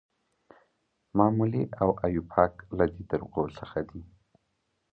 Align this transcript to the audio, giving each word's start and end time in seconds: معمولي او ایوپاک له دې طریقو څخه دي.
معمولي 1.17 1.63
او 1.81 1.89
ایوپاک 2.05 2.53
له 2.77 2.85
دې 2.93 3.03
طریقو 3.11 3.43
څخه 3.59 3.79
دي. 3.89 4.01